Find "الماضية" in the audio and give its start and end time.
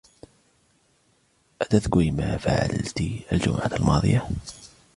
3.73-4.27